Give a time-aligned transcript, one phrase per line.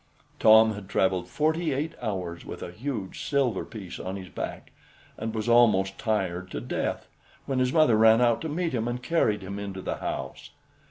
[0.39, 4.71] Tom had traveled forty eight hours with a huge silver piece on his back,
[5.15, 7.07] and was almost tired to death,
[7.45, 10.49] when his mother ran out to meet him, and carried him into the house.